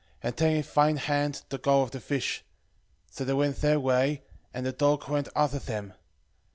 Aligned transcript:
11:4 0.23 0.23
And 0.23 0.37
take 0.37 0.55
in 0.65 0.71
thine 0.73 0.97
hand 0.97 1.41
the 1.49 1.59
gall 1.59 1.83
of 1.83 1.91
the 1.91 1.99
fish. 1.99 2.43
So 3.11 3.23
they 3.23 3.33
went 3.33 3.57
their 3.57 3.79
way, 3.79 4.23
and 4.51 4.65
the 4.65 4.71
dog 4.71 5.07
went 5.07 5.29
after 5.35 5.59
them. 5.59 5.93